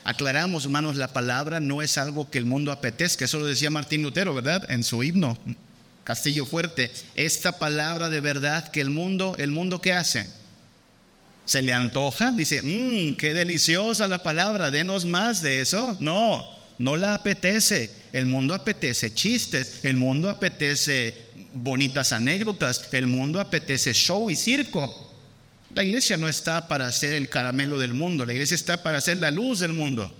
[0.07, 3.25] Aclaramos, hermanos, la palabra no es algo que el mundo apetezca.
[3.25, 4.65] Eso lo decía Martín Lutero, ¿verdad?
[4.71, 5.37] En su himno,
[6.05, 6.89] Castillo Fuerte.
[7.15, 10.25] Esta palabra de verdad que el mundo, ¿el mundo qué hace?
[11.43, 12.31] ¿Se le antoja?
[12.31, 15.97] Dice, mmm, qué deliciosa la palabra, denos más de eso.
[15.99, 17.91] No, no la apetece.
[18.13, 21.15] El mundo apetece chistes, el mundo apetece
[21.53, 25.06] bonitas anécdotas, el mundo apetece show y circo.
[25.73, 29.17] La iglesia no está para ser el caramelo del mundo, la iglesia está para ser
[29.17, 30.13] la luz del mundo.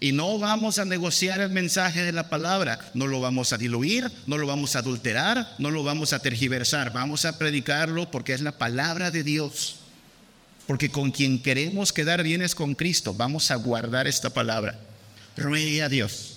[0.00, 4.10] Y no vamos a negociar el mensaje de la palabra, no lo vamos a diluir,
[4.26, 8.42] no lo vamos a adulterar, no lo vamos a tergiversar, vamos a predicarlo porque es
[8.42, 9.76] la palabra de Dios.
[10.66, 14.78] Porque con quien queremos quedar bien es con Cristo, vamos a guardar esta palabra.
[15.36, 16.34] Ruegue a Dios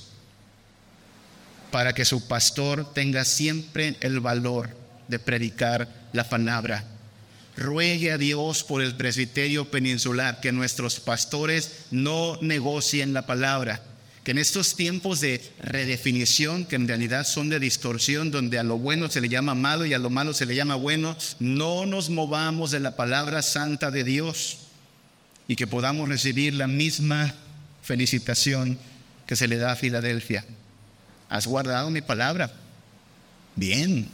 [1.72, 4.70] para que su pastor tenga siempre el valor
[5.08, 6.86] de predicar la palabra
[7.58, 13.82] ruegue a Dios por el presbiterio peninsular, que nuestros pastores no negocien la palabra,
[14.24, 18.78] que en estos tiempos de redefinición, que en realidad son de distorsión, donde a lo
[18.78, 22.10] bueno se le llama malo y a lo malo se le llama bueno, no nos
[22.10, 24.60] movamos de la palabra santa de Dios
[25.48, 27.34] y que podamos recibir la misma
[27.82, 28.78] felicitación
[29.26, 30.46] que se le da a Filadelfia.
[31.30, 32.52] ¿Has guardado mi palabra?
[33.56, 34.08] Bien,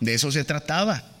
[0.00, 1.11] de eso se trataba.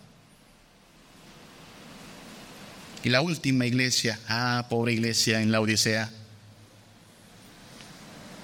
[3.04, 6.10] Y la última iglesia, ah, pobre iglesia en la Odisea,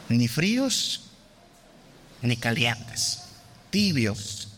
[0.08, 1.02] ni fríos
[2.22, 3.20] ni calientes,
[3.70, 4.48] tibios.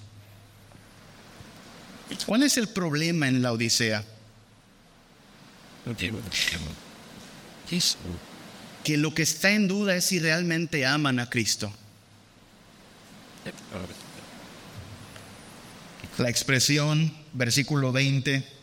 [2.26, 4.04] ¿Cuál es el problema en la Odisea?
[8.84, 11.72] Que lo que está en duda es si realmente aman a Cristo.
[16.18, 18.59] La expresión, versículo 20,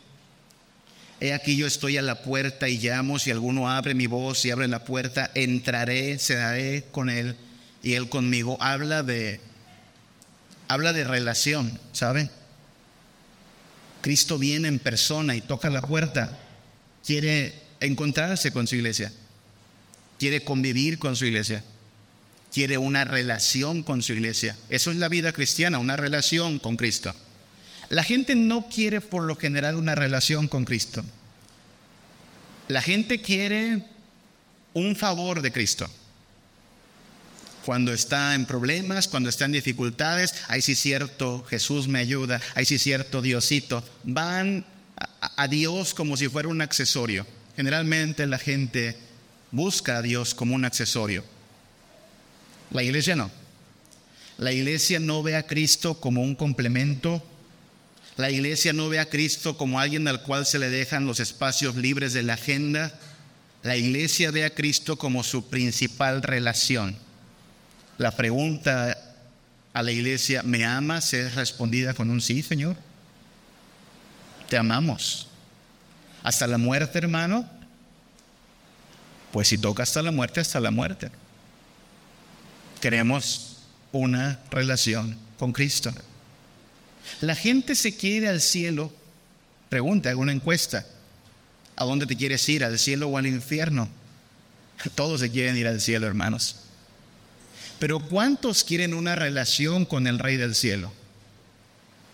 [1.20, 4.50] he aquí yo estoy a la puerta y llamo, si alguno abre mi voz y
[4.50, 7.36] abre la puerta, entraré, cedaré con él
[7.82, 8.56] y él conmigo.
[8.60, 9.40] Habla de,
[10.68, 12.30] habla de relación, ¿sabe?
[14.00, 16.38] Cristo viene en persona y toca la puerta,
[17.04, 19.12] quiere encontrarse con su iglesia,
[20.18, 21.64] quiere convivir con su iglesia
[22.52, 24.56] quiere una relación con su iglesia.
[24.68, 27.14] Eso es la vida cristiana, una relación con Cristo.
[27.90, 31.04] La gente no quiere por lo general una relación con Cristo.
[32.68, 33.82] La gente quiere
[34.74, 35.88] un favor de Cristo.
[37.64, 42.64] Cuando está en problemas, cuando está en dificultades, ahí sí cierto, Jesús me ayuda, ahí
[42.64, 43.82] sí cierto, Diosito.
[44.04, 44.64] Van
[45.36, 47.26] a Dios como si fuera un accesorio.
[47.56, 48.96] Generalmente la gente
[49.50, 51.24] busca a Dios como un accesorio.
[52.70, 53.30] La iglesia no.
[54.36, 57.22] La iglesia no ve a Cristo como un complemento.
[58.18, 61.76] La iglesia no ve a Cristo como alguien al cual se le dejan los espacios
[61.76, 62.92] libres de la agenda.
[63.62, 66.96] La iglesia ve a Cristo como su principal relación.
[67.96, 68.98] La pregunta
[69.72, 71.14] a la iglesia, ¿me amas?
[71.14, 72.74] es respondida con un sí, Señor.
[74.48, 75.28] Te amamos.
[76.24, 77.48] Hasta la muerte, hermano.
[79.30, 81.12] Pues si toca hasta la muerte, hasta la muerte.
[82.80, 83.58] Queremos
[83.92, 85.92] una relación con Cristo.
[87.20, 88.92] La gente se quiere al cielo.
[89.68, 90.86] Pregunta, hago una encuesta.
[91.76, 92.64] ¿A dónde te quieres ir?
[92.64, 93.88] ¿Al cielo o al infierno?
[94.94, 96.56] Todos se quieren ir al cielo, hermanos.
[97.78, 100.92] Pero ¿cuántos quieren una relación con el Rey del cielo?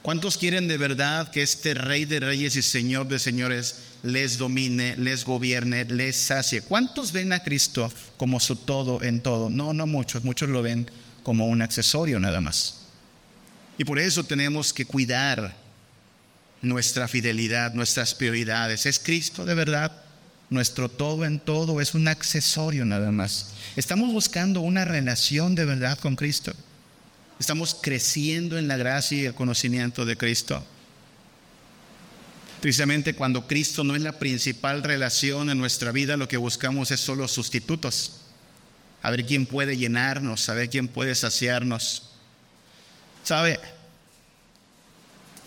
[0.02, 4.96] ¿Cuántos quieren de verdad que este Rey de Reyes y Señor de Señores les domine,
[4.98, 6.60] les gobierne, les sacie?
[6.60, 9.48] ¿Cuántos ven a Cristo como su todo en todo?
[9.48, 10.90] No, no muchos, muchos lo ven
[11.22, 12.83] como un accesorio nada más.
[13.78, 15.56] Y por eso tenemos que cuidar
[16.62, 18.86] nuestra fidelidad, nuestras prioridades.
[18.86, 19.92] ¿Es Cristo de verdad?
[20.50, 23.50] Nuestro todo en todo es un accesorio nada más.
[23.76, 26.52] Estamos buscando una relación de verdad con Cristo.
[27.40, 30.64] Estamos creciendo en la gracia y el conocimiento de Cristo.
[32.60, 37.00] Precisamente cuando Cristo no es la principal relación en nuestra vida, lo que buscamos es
[37.00, 38.20] solo sustitutos.
[39.02, 42.13] A ver quién puede llenarnos, a ver quién puede saciarnos.
[43.24, 43.58] ¿Sabe?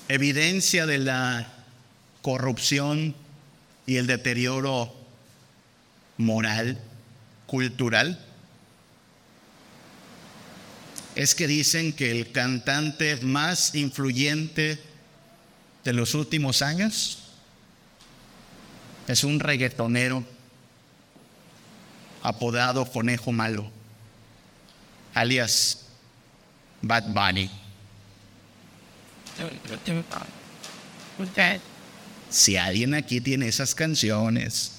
[0.10, 1.48] Evidencia de la
[2.24, 3.16] corrupción
[3.86, 4.94] y el deterioro
[6.18, 6.82] moral,
[7.46, 8.20] cultural,
[11.16, 14.80] es que dicen que el cantante más influyente
[15.84, 17.20] de los últimos años
[19.08, 20.24] es un reggaetonero
[22.24, 23.70] apodado Conejo Malo,
[25.14, 25.86] alias
[26.82, 27.67] Bad Bunny.
[32.30, 34.74] Si alguien aquí tiene esas canciones,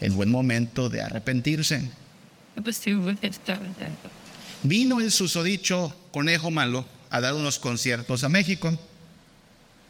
[0.00, 1.88] es buen momento de arrepentirse.
[4.62, 8.76] Vino el susodicho conejo malo a dar unos conciertos a México.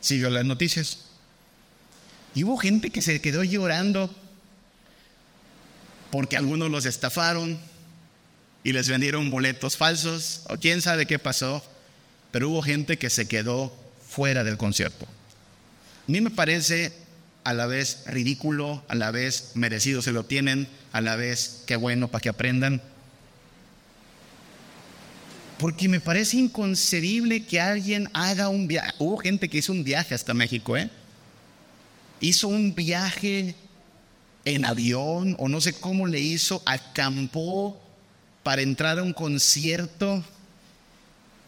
[0.01, 0.99] Siguió las noticias.
[2.35, 4.15] Y hubo gente que se quedó llorando
[6.11, 7.59] porque algunos los estafaron
[8.63, 11.65] y les vendieron boletos falsos o quién sabe qué pasó,
[12.35, 13.73] pero hubo gente que se quedó
[14.05, 15.05] fuera del concierto.
[15.05, 16.93] A mí me parece
[17.45, 21.77] a la vez ridículo, a la vez merecido se lo tienen, a la vez qué
[21.77, 22.83] bueno para que aprendan
[25.59, 28.93] porque me parece inconcebible que alguien haga un viaje.
[28.99, 30.91] Hubo gente que hizo un viaje hasta México, ¿eh?
[32.21, 33.55] Hizo un viaje
[34.45, 37.81] en avión o no sé cómo le hizo, acampó
[38.43, 40.25] para entrar a un concierto.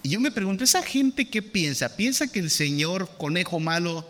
[0.03, 1.97] Y yo me pregunto, ¿esa gente qué piensa?
[1.97, 4.09] ¿Piensa que el señor conejo malo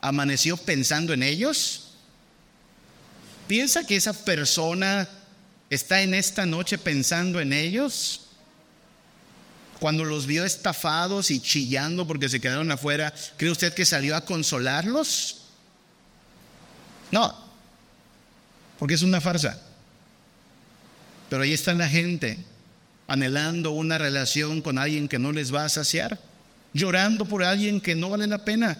[0.00, 1.92] amaneció pensando en ellos?
[3.46, 5.08] ¿Piensa que esa persona
[5.70, 8.26] está en esta noche pensando en ellos?
[9.80, 14.26] cuando los vio estafados y chillando porque se quedaron afuera, ¿cree usted que salió a
[14.26, 15.38] consolarlos?
[17.10, 17.34] No,
[18.78, 19.60] porque es una farsa.
[21.30, 22.38] Pero ahí está la gente
[23.10, 26.16] anhelando una relación con alguien que no les va a saciar,
[26.72, 28.78] llorando por alguien que no vale la pena.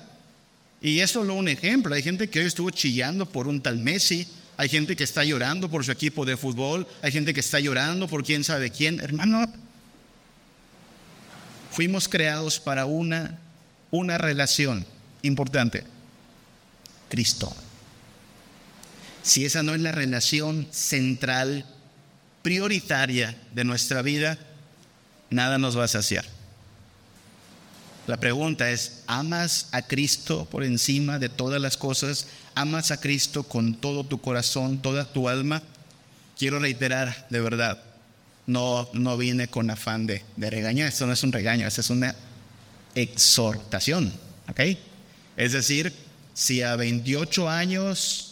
[0.80, 1.96] Y es solo un ejemplo.
[1.96, 5.68] Hay gente que hoy estuvo chillando por un tal Messi, hay gente que está llorando
[5.68, 9.00] por su equipo de fútbol, hay gente que está llorando por quién sabe quién.
[9.00, 9.52] Hermano,
[11.72, 13.36] fuimos creados para una,
[13.90, 14.86] una relación
[15.22, 15.82] importante,
[17.08, 17.52] Cristo.
[19.24, 21.66] Si esa no es la relación central,
[22.42, 24.38] prioritaria de nuestra vida,
[25.30, 26.24] nada nos va a saciar.
[28.06, 32.26] La pregunta es, ¿amas a Cristo por encima de todas las cosas?
[32.54, 35.62] ¿Amas a Cristo con todo tu corazón, toda tu alma?
[36.36, 37.80] Quiero reiterar, de verdad,
[38.46, 41.90] no, no vine con afán de, de regañar, esto no es un regaño, esto es
[41.90, 42.14] una
[42.94, 44.12] exhortación,
[44.48, 44.60] ¿ok?
[45.36, 45.92] Es decir,
[46.34, 48.29] si a 28 años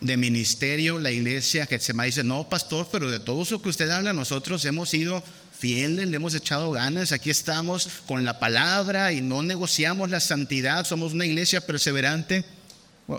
[0.00, 3.68] de ministerio la iglesia que se me dice, no, pastor, pero de todo eso que
[3.68, 5.22] usted habla, nosotros hemos sido
[5.58, 10.84] fieles, le hemos echado ganas, aquí estamos con la palabra y no negociamos la santidad,
[10.84, 12.44] somos una iglesia perseverante.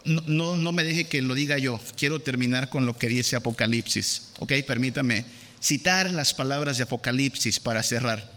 [0.06, 4.30] No, no, me deje que lo diga yo, quiero terminar con lo que dice Apocalipsis,
[4.38, 5.26] ok, permítame
[5.60, 8.32] citar las palabras de Apocalipsis para cerrar.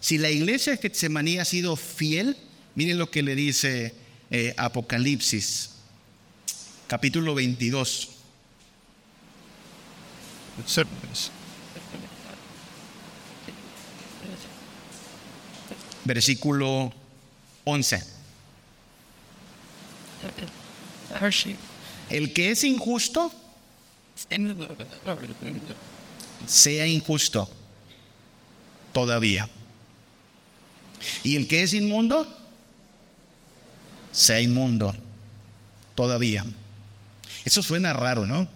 [0.00, 2.36] Si la iglesia de Getsemaní ha sido fiel,
[2.74, 3.94] miren lo que le dice
[4.30, 5.70] eh, Apocalipsis,
[6.90, 8.08] capítulo 22.
[16.04, 16.92] Versículo
[17.62, 18.04] 11.
[22.10, 23.32] El que es injusto
[26.48, 27.48] sea injusto
[28.92, 29.48] todavía.
[31.22, 32.26] Y el que es inmundo,
[34.10, 34.92] sea inmundo
[35.94, 36.44] todavía.
[37.44, 38.48] Eso suena raro, ¿no?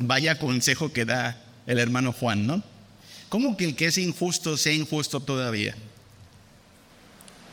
[0.00, 1.36] Vaya consejo que da
[1.66, 2.62] el hermano Juan, ¿no?
[3.28, 5.74] ¿Cómo que el que es injusto sea injusto todavía?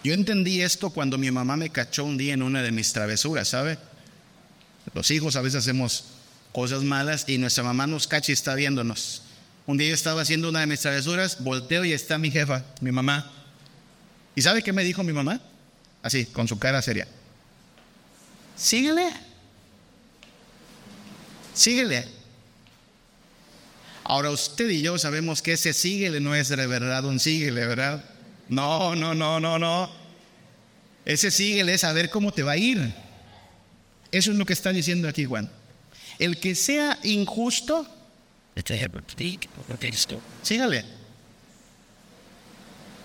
[0.04, 3.48] Yo entendí esto cuando mi mamá me cachó un día en una de mis travesuras,
[3.48, 3.80] ¿sabe?
[4.94, 6.06] Los hijos a veces hacemos
[6.52, 9.24] cosas malas y nuestra mamá nos cacha y está viéndonos.
[9.66, 12.92] Un día yo estaba haciendo una de mis travesuras, volteo y está mi jefa, mi
[12.92, 13.32] mamá.
[14.36, 15.42] ¿Y sabe qué me dijo mi mamá?
[16.04, 17.08] Así, con su cara seria.
[18.56, 19.10] Síguele.
[21.56, 22.06] Síguele.
[24.04, 28.06] Ahora usted y yo sabemos que ese síguele no es de verdad un síguele, ¿verdad?
[28.50, 29.90] No, no, no, no, no.
[31.06, 32.94] Ese síguele es saber cómo te va a ir.
[34.12, 35.50] Eso es lo que está diciendo aquí Juan.
[36.20, 37.88] El que sea injusto,
[40.44, 40.86] sígale.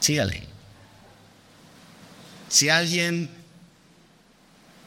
[0.01, 0.43] Sígale.
[2.49, 3.31] Si alguien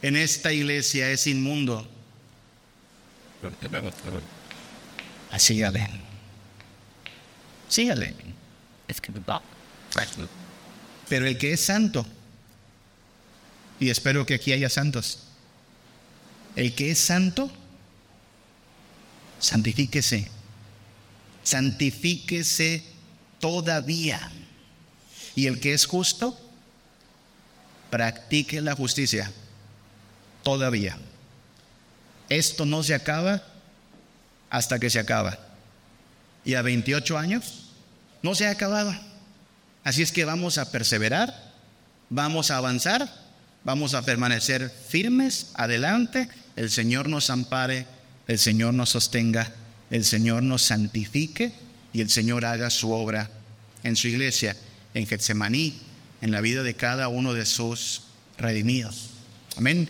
[0.02, 1.90] en esta iglesia es inmundo,
[5.40, 5.90] sígale.
[7.68, 8.14] Sígale.
[11.10, 12.06] Pero el que es santo,
[13.80, 15.20] y espero que aquí haya santos,
[16.56, 17.52] el que es santo,
[19.40, 20.30] santifíquese,
[21.44, 22.84] santifíquese
[23.40, 24.32] todavía.
[25.36, 26.40] Y el que es justo,
[27.90, 29.32] practique la justicia
[30.44, 30.98] todavía.
[32.38, 33.44] Esto no se acaba
[34.50, 35.38] hasta que se acaba.
[36.46, 37.70] Y a 28 años
[38.22, 38.94] no se ha acabado.
[39.84, 41.52] Así es que vamos a perseverar,
[42.10, 43.10] vamos a avanzar,
[43.64, 46.30] vamos a permanecer firmes adelante.
[46.56, 47.86] El Señor nos ampare
[48.28, 49.52] el Señor nos sostenga,
[49.90, 51.52] el Señor nos santifique
[51.92, 53.30] y el Señor haga su obra
[53.84, 54.56] en su iglesia,
[54.94, 55.74] en Getsemaní,
[56.22, 58.04] en la vida de cada uno de sus
[58.38, 59.10] redimidos.
[59.58, 59.90] Amén.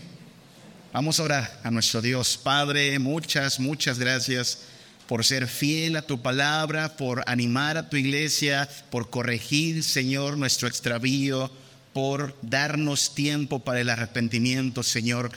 [0.94, 2.38] Vamos a orar a nuestro Dios.
[2.38, 4.60] Padre, muchas, muchas gracias
[5.08, 10.68] por ser fiel a tu palabra, por animar a tu iglesia, por corregir, Señor, nuestro
[10.68, 11.50] extravío,
[11.94, 15.32] por darnos tiempo para el arrepentimiento, Señor.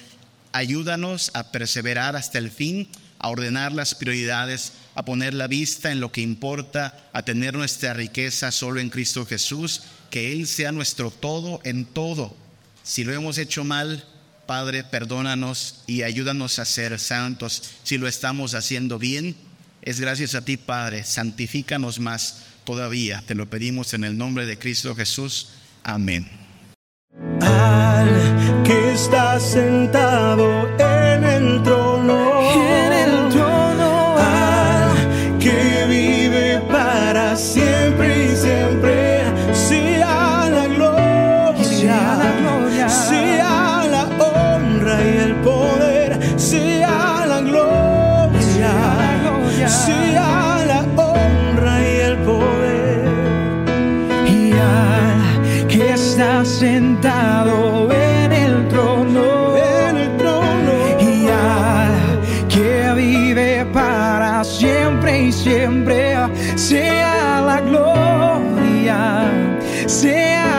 [0.53, 2.87] Ayúdanos a perseverar hasta el fin,
[3.19, 7.95] a ordenar las prioridades, a poner la vista en lo que importa, a tener nuestra
[7.95, 12.37] riqueza solo en Cristo Jesús, que Él sea nuestro todo en todo.
[12.83, 14.05] Si lo hemos hecho mal,
[14.47, 17.75] Padre, perdónanos y ayúdanos a ser santos.
[17.83, 19.37] Si lo estamos haciendo bien,
[19.83, 21.05] es gracias a ti, Padre.
[21.05, 23.23] Santifícanos más todavía.
[23.27, 25.49] Te lo pedimos en el nombre de Cristo Jesús.
[25.83, 26.47] Amén
[28.65, 31.96] que está sentado en el trono.
[65.67, 66.15] Siempre
[66.55, 69.25] sea la gloria,
[69.87, 70.56] sea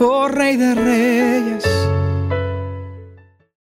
[0.00, 1.45] oh Rey de Reyes,